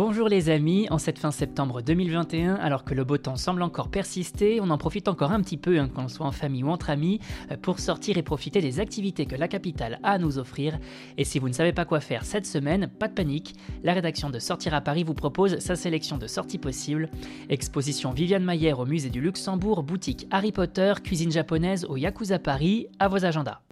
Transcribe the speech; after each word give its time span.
Bonjour 0.00 0.28
les 0.28 0.48
amis, 0.48 0.86
en 0.90 0.98
cette 0.98 1.18
fin 1.18 1.32
septembre 1.32 1.82
2021, 1.82 2.54
alors 2.54 2.84
que 2.84 2.94
le 2.94 3.02
beau 3.02 3.18
temps 3.18 3.34
semble 3.34 3.62
encore 3.62 3.90
persister, 3.90 4.60
on 4.60 4.70
en 4.70 4.78
profite 4.78 5.08
encore 5.08 5.32
un 5.32 5.40
petit 5.40 5.56
peu, 5.56 5.76
hein, 5.76 5.88
qu'on 5.88 6.06
soit 6.06 6.24
en 6.24 6.30
famille 6.30 6.62
ou 6.62 6.68
entre 6.68 6.90
amis, 6.90 7.18
euh, 7.50 7.56
pour 7.56 7.80
sortir 7.80 8.16
et 8.16 8.22
profiter 8.22 8.60
des 8.60 8.78
activités 8.78 9.26
que 9.26 9.34
la 9.34 9.48
capitale 9.48 9.98
a 10.04 10.12
à 10.12 10.18
nous 10.18 10.38
offrir. 10.38 10.78
Et 11.16 11.24
si 11.24 11.40
vous 11.40 11.48
ne 11.48 11.52
savez 11.52 11.72
pas 11.72 11.84
quoi 11.84 11.98
faire 11.98 12.24
cette 12.24 12.46
semaine, 12.46 12.86
pas 12.86 13.08
de 13.08 13.12
panique, 13.12 13.56
la 13.82 13.92
rédaction 13.92 14.30
de 14.30 14.38
Sortir 14.38 14.72
à 14.72 14.82
Paris 14.82 15.02
vous 15.02 15.14
propose 15.14 15.58
sa 15.58 15.74
sélection 15.74 16.16
de 16.16 16.28
sorties 16.28 16.58
possibles. 16.58 17.10
Exposition 17.48 18.12
Viviane 18.12 18.44
Mayer 18.44 18.74
au 18.74 18.86
musée 18.86 19.10
du 19.10 19.20
Luxembourg, 19.20 19.82
boutique 19.82 20.28
Harry 20.30 20.52
Potter, 20.52 20.92
cuisine 21.02 21.32
japonaise 21.32 21.84
au 21.86 21.96
Yakuza 21.96 22.38
Paris, 22.38 22.86
à 23.00 23.08
vos 23.08 23.24
agendas. 23.24 23.62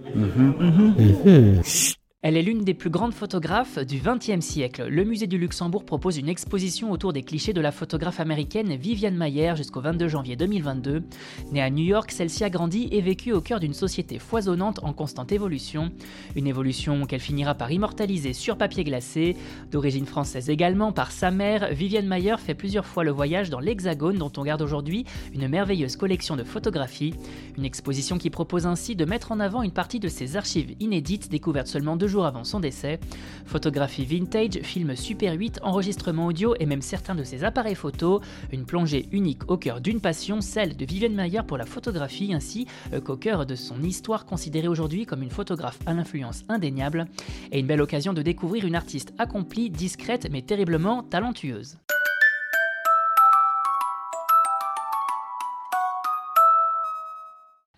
Elle 2.28 2.36
est 2.36 2.42
l'une 2.42 2.64
des 2.64 2.74
plus 2.74 2.90
grandes 2.90 3.14
photographes 3.14 3.78
du 3.78 4.00
XXe 4.00 4.44
siècle. 4.44 4.88
Le 4.88 5.04
musée 5.04 5.28
du 5.28 5.38
Luxembourg 5.38 5.84
propose 5.84 6.18
une 6.18 6.28
exposition 6.28 6.90
autour 6.90 7.12
des 7.12 7.22
clichés 7.22 7.52
de 7.52 7.60
la 7.60 7.70
photographe 7.70 8.18
américaine 8.18 8.74
Viviane 8.74 9.16
Mayer 9.16 9.54
jusqu'au 9.54 9.80
22 9.80 10.08
janvier 10.08 10.34
2022. 10.34 11.04
Née 11.52 11.62
à 11.62 11.70
New 11.70 11.84
York, 11.84 12.10
celle-ci 12.10 12.42
a 12.42 12.50
grandi 12.50 12.88
et 12.90 13.00
vécu 13.00 13.32
au 13.32 13.40
cœur 13.40 13.60
d'une 13.60 13.74
société 13.74 14.18
foisonnante 14.18 14.80
en 14.82 14.92
constante 14.92 15.30
évolution. 15.30 15.92
Une 16.34 16.48
évolution 16.48 17.06
qu'elle 17.06 17.20
finira 17.20 17.54
par 17.54 17.70
immortaliser 17.70 18.32
sur 18.32 18.58
papier 18.58 18.82
glacé. 18.82 19.36
D'origine 19.70 20.06
française 20.06 20.50
également 20.50 20.90
par 20.90 21.12
sa 21.12 21.30
mère, 21.30 21.68
Viviane 21.70 22.08
Mayer 22.08 22.38
fait 22.38 22.56
plusieurs 22.56 22.86
fois 22.86 23.04
le 23.04 23.12
voyage 23.12 23.50
dans 23.50 23.60
l'Hexagone 23.60 24.18
dont 24.18 24.32
on 24.36 24.42
garde 24.42 24.62
aujourd'hui 24.62 25.04
une 25.32 25.46
merveilleuse 25.46 25.94
collection 25.94 26.34
de 26.34 26.42
photographies. 26.42 27.14
Une 27.56 27.64
exposition 27.64 28.18
qui 28.18 28.30
propose 28.30 28.66
ainsi 28.66 28.96
de 28.96 29.04
mettre 29.04 29.30
en 29.30 29.38
avant 29.38 29.62
une 29.62 29.70
partie 29.70 30.00
de 30.00 30.08
ses 30.08 30.36
archives 30.36 30.74
inédites 30.80 31.30
découvertes 31.30 31.68
seulement 31.68 31.94
deux 31.94 32.08
jours 32.08 32.15
avant 32.24 32.44
son 32.44 32.60
décès. 32.60 32.98
Photographie 33.44 34.04
vintage, 34.04 34.60
film 34.62 34.96
Super 34.96 35.34
8, 35.34 35.60
enregistrement 35.62 36.26
audio 36.26 36.54
et 36.58 36.66
même 36.66 36.82
certains 36.82 37.14
de 37.14 37.24
ses 37.24 37.44
appareils 37.44 37.74
photo, 37.74 38.20
une 38.52 38.64
plongée 38.64 39.08
unique 39.12 39.50
au 39.50 39.56
cœur 39.56 39.80
d'une 39.80 40.00
passion, 40.00 40.40
celle 40.40 40.76
de 40.76 40.84
Vivienne 40.84 41.14
Mayer 41.14 41.42
pour 41.46 41.58
la 41.58 41.66
photographie, 41.66 42.32
ainsi 42.34 42.66
euh, 42.92 43.00
qu'au 43.00 43.16
cœur 43.16 43.46
de 43.46 43.54
son 43.54 43.82
histoire 43.82 44.26
considérée 44.26 44.68
aujourd'hui 44.68 45.06
comme 45.06 45.22
une 45.22 45.30
photographe 45.30 45.78
à 45.86 45.94
l'influence 45.94 46.44
indéniable, 46.48 47.06
et 47.52 47.60
une 47.60 47.66
belle 47.66 47.82
occasion 47.82 48.12
de 48.12 48.22
découvrir 48.22 48.64
une 48.64 48.74
artiste 48.74 49.12
accomplie, 49.18 49.70
discrète 49.70 50.28
mais 50.30 50.42
terriblement 50.42 51.02
talentueuse. 51.02 51.76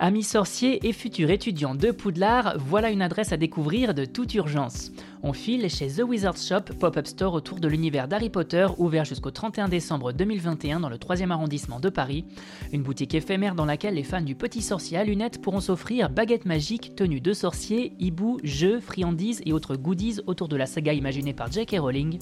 Amis 0.00 0.22
sorciers 0.22 0.86
et 0.86 0.92
futurs 0.92 1.28
étudiants 1.28 1.74
de 1.74 1.90
Poudlard, 1.90 2.54
voilà 2.56 2.90
une 2.90 3.02
adresse 3.02 3.32
à 3.32 3.36
découvrir 3.36 3.94
de 3.94 4.04
toute 4.04 4.32
urgence. 4.34 4.92
On 5.24 5.32
file 5.32 5.68
chez 5.68 5.88
The 5.88 6.02
Wizard 6.06 6.36
Shop, 6.36 6.72
pop-up 6.78 7.08
store 7.08 7.34
autour 7.34 7.58
de 7.58 7.66
l'univers 7.66 8.06
d'Harry 8.06 8.30
Potter, 8.30 8.68
ouvert 8.78 9.04
jusqu'au 9.04 9.32
31 9.32 9.66
décembre 9.66 10.12
2021 10.12 10.78
dans 10.78 10.88
le 10.88 10.98
3e 10.98 11.32
arrondissement 11.32 11.80
de 11.80 11.88
Paris. 11.88 12.24
Une 12.72 12.84
boutique 12.84 13.14
éphémère 13.14 13.56
dans 13.56 13.64
laquelle 13.64 13.94
les 13.94 14.04
fans 14.04 14.20
du 14.20 14.36
petit 14.36 14.62
sorcier 14.62 14.96
à 14.96 15.02
lunettes 15.02 15.42
pourront 15.42 15.60
s'offrir 15.60 16.08
baguettes 16.08 16.46
magiques, 16.46 16.94
tenues 16.94 17.20
de 17.20 17.32
sorciers, 17.32 17.94
hiboux, 17.98 18.38
jeux, 18.44 18.78
friandises 18.78 19.42
et 19.44 19.52
autres 19.52 19.74
goodies 19.74 20.20
autour 20.28 20.46
de 20.46 20.54
la 20.54 20.66
saga 20.66 20.92
imaginée 20.92 21.34
par 21.34 21.50
J.K. 21.50 21.78
Rowling. 21.80 22.20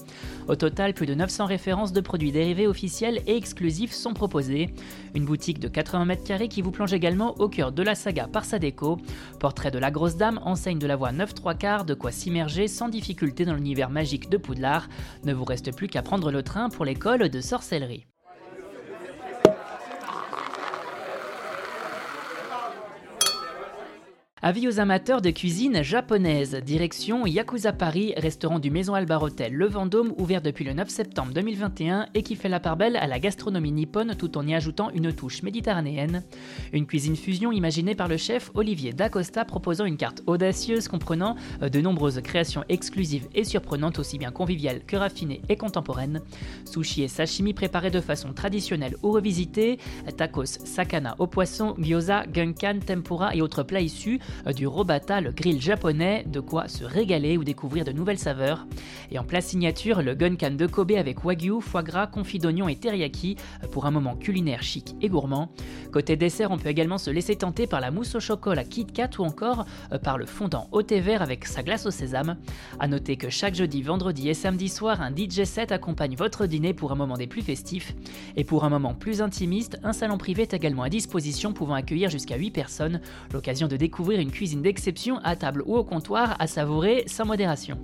Au 0.49 0.57
total, 0.57 0.95
plus 0.95 1.07
de 1.07 1.15
900 1.15 1.45
références 1.45 1.93
de 1.93 2.01
produits 2.01 2.33
dérivés 2.33 2.67
officiels 2.67 3.21
et 3.27 3.37
exclusifs 3.37 3.93
sont 3.93 4.15
proposées. 4.15 4.71
Une 5.15 5.27
boutique 5.27 5.59
de 5.61 5.69
80 5.69 6.07
mètres 6.07 6.25
carrés 6.25 6.49
qui 6.49 6.63
vous 6.63 6.71
plonge 6.71 6.95
également 6.95 7.35
au 7.39 7.49
cœur 7.51 7.66
de 7.73 7.83
la 7.83 7.95
saga 7.95 8.29
par 8.29 8.45
sa 8.45 8.59
déco. 8.59 8.99
Portrait 9.41 9.71
de 9.71 9.79
la 9.79 9.91
grosse 9.91 10.17
dame, 10.17 10.41
enseigne 10.45 10.79
de 10.79 10.87
la 10.87 10.97
voix 10.97 11.13
9 11.13 11.35
3 11.35 11.55
quarts, 11.55 11.85
de 11.85 11.95
quoi 11.95 12.13
s'immerger 12.13 12.69
sans 12.69 12.89
difficulté 12.89 13.45
dans 13.45 13.55
l'univers 13.55 13.91
magique 13.91 14.31
de 14.31 14.37
Poudlard. 14.37 14.89
Ne 15.25 15.33
vous 15.33 15.45
reste 15.45 15.75
plus 15.75 15.89
qu'à 15.89 16.03
prendre 16.03 16.31
le 16.31 16.43
train 16.43 16.69
pour 16.69 16.85
l'école 16.85 17.29
de 17.29 17.41
sorcellerie. 17.41 18.07
Avis 24.43 24.69
aux 24.69 24.81
amateurs 24.81 25.23
de 25.23 25.31
cuisine 25.31 25.83
japonaise, 25.83 26.57
direction 26.57 27.25
Yakuza 27.25 27.73
Paris, 27.73 28.13
restaurant 28.19 28.59
du 28.59 28.71
Maison 28.71 28.93
Albar 28.93 29.23
Hotel 29.23 29.55
Le 29.55 29.67
Vendôme, 29.67 30.13
ouvert 30.19 30.43
depuis 30.43 30.63
le 30.63 30.75
9 30.75 30.91
septembre 30.91 31.33
2021 31.33 32.09
et 32.13 32.23
qui 32.23 32.37
fait 32.37 32.51
la 32.51 32.61
part 32.61 32.77
belle 32.77 32.97
à 32.97 33.07
la 33.07 33.19
gastronomie 33.19 33.73
nippone 33.73 34.15
tout 34.15 34.37
en 34.37 34.47
y 34.47 34.55
ajoutant 34.55 34.91
une 34.91 35.11
touche 35.15 35.43
méditerranéenne. 35.43 36.23
Une 36.75 36.85
cuisine 36.85 37.17
fusion 37.17 37.51
imaginée 37.51 37.95
par 37.95 38.09
le 38.09 38.19
chef 38.19 38.51
Olivier 38.53 38.93
Dacosta 38.93 39.47
proposant 39.47 39.87
une 39.87 39.97
carte 39.97 40.23
audacieuse 40.27 40.87
comprenant 40.87 41.37
euh, 41.63 41.71
de 41.71 41.81
nombreuses 41.81 42.21
créations 42.21 42.63
exclusives 42.69 43.29
et 43.35 43.43
surprenantes 43.43 43.99
aussi 43.99 44.19
bien 44.19 44.33
conviviales 44.33 44.85
que 44.87 44.97
raffinées 44.97 45.41
et 45.49 45.57
contemporaines. 45.57 46.21
Sushi 46.67 47.05
et 47.05 47.09
sashimi 47.09 47.55
préparés 47.55 47.91
de 47.91 48.03
façon 48.03 48.35
traditionnelle 48.35 48.97
ou 49.03 49.13
revisitée, 49.13 49.79
tacos, 50.19 50.45
sakana 50.45 51.17
au 51.19 51.27
poisson, 51.27 51.75
gyoza, 51.79 52.27
gunkan, 52.27 52.81
tempura 52.87 53.35
et 53.35 53.41
autres 53.41 53.63
plats 53.63 53.81
issus 53.81 54.21
du 54.55 54.67
robata, 54.67 55.21
le 55.21 55.33
grill 55.33 55.61
japonais, 55.61 56.25
de 56.27 56.41
quoi 56.41 56.69
se 56.69 56.85
régaler 56.85 57.37
ou 57.37 57.45
découvrir 57.45 57.85
de 57.85 57.93
nouvelles 57.93 58.19
saveurs. 58.19 58.67
Et 59.11 59.19
en 59.19 59.25
plat 59.25 59.41
signature, 59.41 60.03
le 60.03 60.15
gunkan 60.15 60.53
de 60.53 60.67
Kobe 60.67 60.93
avec 60.93 61.25
wagyu, 61.25 61.61
foie 61.61 61.83
gras, 61.83 62.07
confit 62.07 62.39
d'oignon 62.39 62.69
et 62.69 62.77
teriyaki 62.77 63.37
euh, 63.63 63.69
pour 63.69 63.87
un 63.87 63.91
moment 63.91 64.17
culinaire 64.17 64.63
chic 64.63 64.95
et 65.01 65.09
gourmand. 65.09 65.51
Côté 65.93 66.17
dessert, 66.17 66.51
on 66.51 66.59
peut 66.59 66.69
également 66.69 66.99
se 66.99 67.11
laisser 67.11 67.37
tenter 67.37 67.67
par 67.67 67.81
la 67.81 67.91
mousse 67.91 68.15
au 68.15 68.21
chocolat 68.21 68.65
Kit 68.65 68.87
Kat 68.87 69.11
ou 69.19 69.23
encore 69.23 69.67
euh, 69.93 69.99
par 69.99 70.19
le 70.19 70.27
fondant 70.27 70.69
au 70.73 70.83
thé 70.83 71.01
vert 71.01 71.23
avec 71.23 71.45
sa 71.47 71.63
glace 71.63 71.87
au 71.87 71.91
sésame. 71.91 72.37
A 72.79 72.89
noter 72.89 73.17
que 73.17 73.31
chaque 73.31 73.55
jeudi, 73.55 73.83
vendredi 73.83 74.29
et 74.29 74.35
samedi 74.35 74.69
soir, 74.69 75.01
un 75.01 75.11
DJ 75.15 75.45
set 75.45 75.73
accompagne 75.73 76.17
votre 76.17 76.47
dîner 76.47 76.75
pour 76.75 76.93
un 76.93 76.97
moment 76.97 77.17
des 77.17 77.27
plus 77.27 77.43
festifs. 77.43 77.95
Et 78.37 78.45
pour 78.45 78.65
un 78.65 78.69
moment 78.69 78.95
plus 78.95 79.23
intimiste, 79.23 79.79
un 79.83 79.93
salon 79.93 80.19
privé 80.19 80.43
est 80.43 80.55
également 80.55 80.83
à 80.83 80.89
disposition 80.89 81.53
pouvant 81.53 81.75
accueillir 81.75 82.11
jusqu'à 82.11 82.37
8 82.37 82.51
personnes, 82.51 83.01
l'occasion 83.33 83.69
de 83.69 83.77
découvrir 83.77 84.16
une 84.21 84.31
cuisine 84.31 84.63
d'exception 84.63 85.19
à 85.25 85.37
table 85.37 85.63
ou 85.67 85.77
au 85.77 85.85
comptoir 85.85 86.37
à 86.39 86.47
savourer 86.47 87.05
sans 87.07 87.25
modération. 87.25 87.79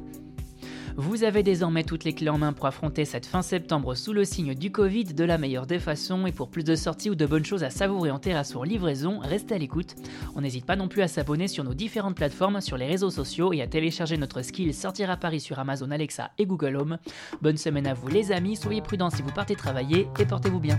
Vous 0.97 1.25
avez 1.25 1.43
désormais 1.43 1.85
toutes 1.85 2.05
les 2.05 2.13
clés 2.13 2.29
en 2.29 2.37
main 2.37 2.53
pour 2.53 2.67
affronter 2.67 3.05
cette 3.07 3.25
fin 3.25 3.41
septembre 3.41 3.95
sous 3.95 4.13
le 4.13 4.25
signe 4.25 4.55
du 4.55 4.71
Covid 4.71 5.05
de 5.05 5.25
la 5.25 5.39
meilleure 5.39 5.67
des 5.67 5.79
façons 5.79 6.27
et 6.27 6.33
pour 6.33 6.51
plus 6.51 6.65
de 6.65 6.75
sorties 6.75 7.09
ou 7.09 7.15
de 7.15 7.25
bonnes 7.25 7.45
choses 7.45 7.65
à 7.65 7.71
savourer 7.71 8.11
en 8.11 8.19
terrasse 8.19 8.55
ou 8.55 8.59
en 8.59 8.63
livraison, 8.63 9.19
restez 9.21 9.55
à 9.55 9.59
l'écoute. 9.59 9.95
On 10.35 10.43
n'hésite 10.43 10.67
pas 10.67 10.77
non 10.77 10.89
plus 10.89 11.03
à 11.03 11.09
s'abonner 11.09 11.49
sur 11.49 11.65
nos 11.65 11.75
différentes 11.75 12.17
plateformes, 12.17 12.61
sur 12.61 12.77
les 12.77 12.87
réseaux 12.87 13.11
sociaux 13.11 13.53
et 13.55 13.63
à 13.63 13.67
télécharger 13.67 14.19
notre 14.19 14.43
skill 14.43 14.75
Sortir 14.75 15.11
à 15.11 15.17
Paris 15.17 15.41
sur 15.41 15.59
Amazon 15.59 15.91
Alexa 15.91 16.31
et 16.39 16.45
Google 16.45 16.77
Home. 16.77 16.99
Bonne 17.41 17.57
semaine 17.57 17.87
à 17.87 17.95
vous 17.95 18.09
les 18.09 18.31
amis, 18.31 18.57
soyez 18.57 18.83
prudents 18.83 19.11
si 19.11 19.23
vous 19.23 19.33
partez 19.33 19.57
travailler 19.57 20.09
et 20.19 20.27
portez-vous 20.27 20.61
bien. 20.61 20.79